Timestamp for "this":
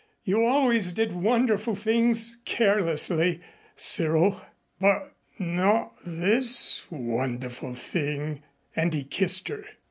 6.03-6.87